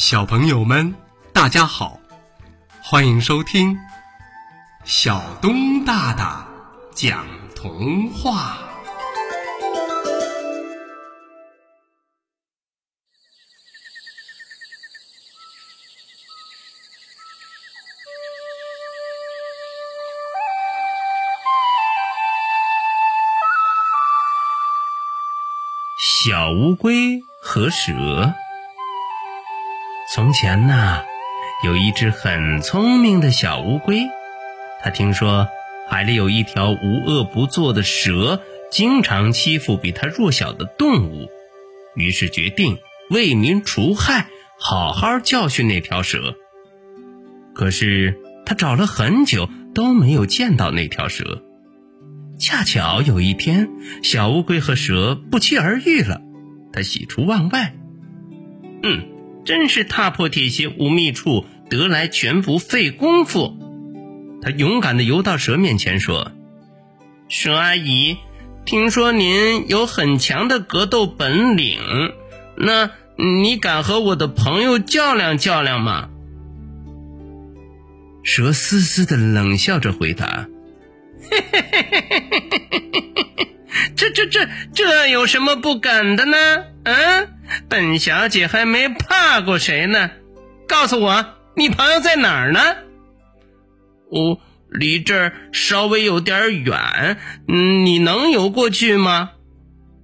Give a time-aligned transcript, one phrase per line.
[0.00, 0.94] 小朋友们，
[1.30, 2.00] 大家好，
[2.82, 3.76] 欢迎收听
[4.82, 6.48] 小东大大
[6.94, 8.56] 讲童话。
[26.22, 28.32] 小乌龟和蛇。
[30.12, 31.04] 从前呐，
[31.62, 34.08] 有一只很聪明的小乌龟，
[34.82, 35.46] 它听说
[35.88, 38.42] 海里有一条无恶不作的蛇，
[38.72, 41.28] 经常欺负比它弱小的动物，
[41.94, 42.78] 于是决定
[43.08, 44.26] 为民除害，
[44.58, 46.34] 好好教训那条蛇。
[47.54, 51.44] 可是他找了很久都没有见到那条蛇，
[52.36, 53.68] 恰巧有一天，
[54.02, 56.20] 小乌龟和蛇不期而遇了，
[56.72, 57.76] 他喜出望外，
[58.82, 59.19] 嗯。
[59.50, 63.56] 真是踏破铁鞋无觅处，得来全不费工夫。
[64.40, 66.30] 他勇敢地游到蛇面前说
[67.28, 68.16] ：“蛇阿姨，
[68.64, 71.80] 听说您有很强的格斗本领，
[72.56, 76.10] 那你敢和我的朋友较量较量吗？”
[78.22, 80.46] 蛇嘶嘶地冷笑着回答
[81.28, 82.30] ：“嘿嘿嘿嘿嘿
[82.70, 83.48] 嘿嘿嘿，
[83.96, 86.69] 这这这这有什么不敢的呢？
[86.84, 87.36] 嗯？”
[87.68, 90.10] 本小姐还没怕过谁呢，
[90.68, 92.60] 告诉我你朋友在哪儿呢？
[94.08, 99.32] 我离这儿稍微有点远，嗯你能游过去吗？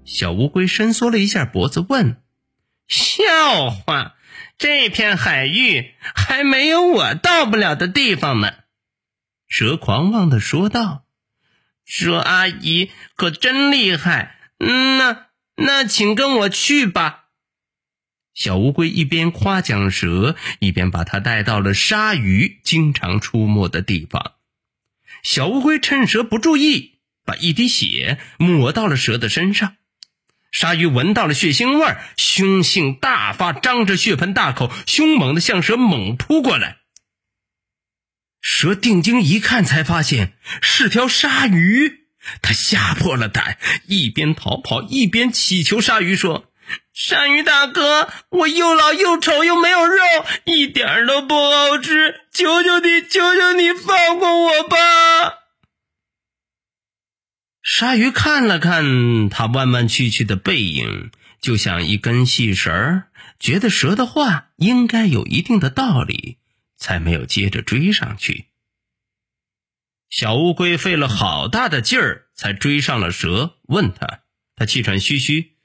[0.05, 2.23] 小乌龟伸缩了一下脖子问
[2.87, 4.15] ：“笑话，
[4.59, 8.53] 这片海域还没有我到不了的地方呢。”
[9.49, 11.05] 蛇狂妄的说道
[11.87, 17.25] ：“蛇阿姨可真厉害，嗯那那请跟我去吧。”
[18.35, 24.33] 小乌龟一边夸奖蛇，一边把它带到了鲨鱼经常出没的地方。
[25.23, 29.77] 小乌龟趁蛇不注意，把一滴血抹到了蛇的身上。
[30.53, 36.79] 鲨鱼闻到了血腥味儿，凶性大发，张着血盆大口，凶猛的向蛇猛扑过来。
[38.41, 42.06] 蛇定睛一看，才发现是条鲨鱼，
[42.43, 46.51] 他吓破了胆，一边逃跑一边祈求鲨鱼说。
[46.93, 50.03] 鲨鱼大哥，我又老又丑又没有肉，
[50.45, 54.77] 一点都不好吃，求求你，求求你放过我吧！
[57.63, 61.11] 鲨鱼看了看他弯弯曲曲的背影，
[61.41, 66.39] 就像一根细绳儿，觉得蛇的话应该有一定的道理，
[66.77, 68.47] 才没有接着追上去。
[70.09, 74.21] 小乌龟费了好大的劲儿才追上了蛇，问他，
[74.55, 75.57] 他气喘吁吁。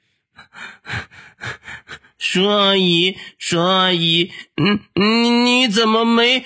[2.18, 6.44] 蛇阿姨，蛇阿姨，嗯，你你怎么没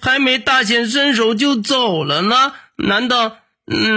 [0.00, 2.54] 还没大显身手就走了呢？
[2.76, 3.38] 难道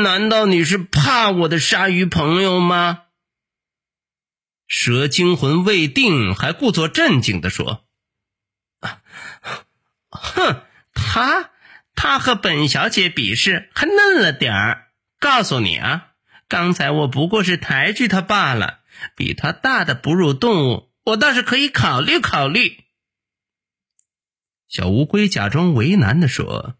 [0.03, 3.03] 难道你是怕我的鲨鱼朋友吗？
[4.67, 7.85] 蛇惊魂未定，还故作镇静的说
[10.11, 10.61] ：“哼，
[10.93, 11.49] 他
[11.95, 14.87] 他和本小姐比试还嫩了点儿。
[15.19, 16.11] 告诉你啊，
[16.47, 18.77] 刚才我不过是抬举他罢了。”
[19.15, 22.83] 比他大的哺乳动物，我倒是可以考虑考虑。
[24.67, 26.75] 小乌龟假装为难的说：“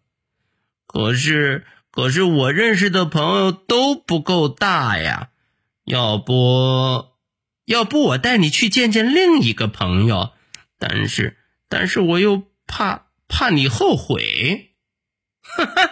[0.86, 5.30] 可是，可是我认识的朋友都不够大呀。
[5.86, 7.14] 要不，
[7.64, 10.34] 要不我带你去见见另一个朋友？
[10.78, 11.38] 但是，
[11.70, 14.69] 但是我又怕怕你后悔。”
[15.58, 15.92] 哈，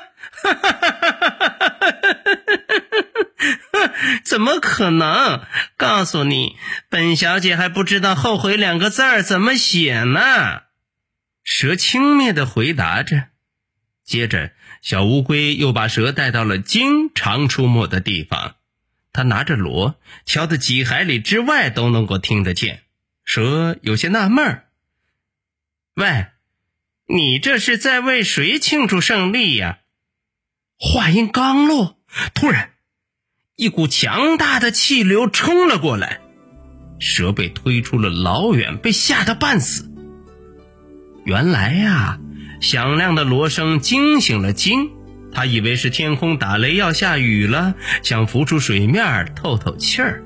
[4.23, 5.41] 怎么可能？
[5.77, 6.55] 告诉你，
[6.89, 10.63] 本小姐还不知道“后悔”两个字儿怎么写呢。
[11.43, 13.25] 蛇轻蔑地回答着，
[14.03, 14.51] 接着
[14.81, 18.55] 小乌龟又把蛇带到了经常出没的地方。
[19.13, 22.83] 他拿着锣，敲得几海里之外都能够听得见。
[23.23, 24.67] 蛇有些纳闷儿
[25.95, 26.27] ：“喂。”
[27.07, 29.79] 你这是在为谁庆祝胜利呀？”
[30.77, 31.97] 话音刚落，
[32.33, 32.71] 突然。
[33.55, 36.21] 一股强大的气流冲了过来，
[36.99, 39.89] 蛇被推出了老远，被吓得半死。
[41.25, 42.19] 原来呀，
[42.61, 44.91] 响亮的锣声惊醒了鲸，
[45.33, 50.23] 他以为是天空打雷要下雨了，想浮出水面透透气儿。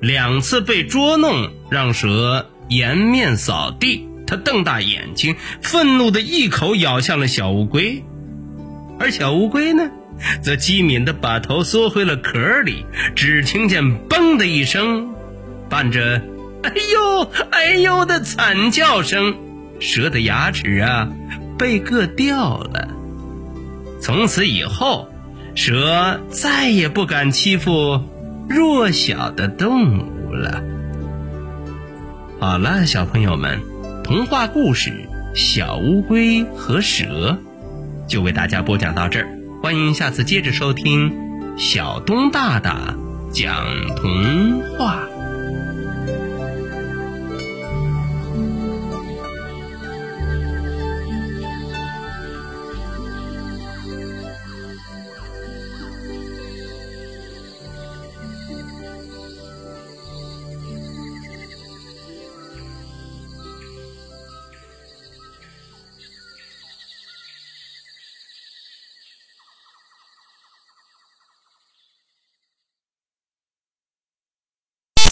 [0.00, 8.02] 两次被捉弄，让蛇颜面扫地，他瞪大眼睛，愤怒的一口咬向了小乌龟，
[8.98, 9.90] 而小乌龟呢？
[10.40, 12.84] 则机敏地把头缩回了壳里，
[13.16, 15.14] 只听见“嘣”的一声，
[15.68, 16.22] 伴着
[16.62, 19.34] 哎呦哎呦的惨叫声，
[19.80, 21.08] 蛇的牙齿啊
[21.58, 22.88] 被割掉了。
[24.00, 25.08] 从此以后，
[25.56, 28.02] 蛇再也不敢欺负
[28.48, 30.62] 弱小的动物了。
[32.38, 33.60] 好了，小朋友们，
[34.04, 34.90] 童话故事
[35.34, 37.38] 《小乌龟和蛇》
[38.08, 41.12] 就为大家播讲到这儿，欢迎下次接着收听
[41.56, 42.96] 小东大大
[43.32, 43.64] 讲
[43.96, 45.11] 童话。